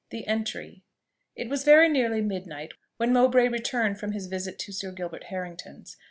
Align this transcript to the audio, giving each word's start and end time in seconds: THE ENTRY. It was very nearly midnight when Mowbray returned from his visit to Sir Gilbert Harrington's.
THE 0.09 0.25
ENTRY. 0.25 0.81
It 1.35 1.47
was 1.47 1.63
very 1.63 1.87
nearly 1.87 2.21
midnight 2.21 2.71
when 2.97 3.13
Mowbray 3.13 3.49
returned 3.49 3.99
from 3.99 4.13
his 4.13 4.25
visit 4.25 4.57
to 4.57 4.71
Sir 4.73 4.91
Gilbert 4.91 5.25
Harrington's. 5.25 5.97